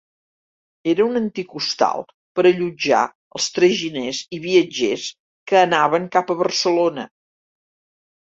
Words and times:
Era 0.91 1.03
un 1.07 1.17
antic 1.19 1.51
hostal 1.57 2.05
per 2.39 2.45
allotjar 2.49 3.01
els 3.39 3.45
traginers 3.57 4.23
i 4.37 4.39
viatgers 4.47 5.05
que 5.53 5.61
anaven 5.61 6.09
cap 6.17 6.33
a 6.35 6.39
Barcelona. 6.41 7.05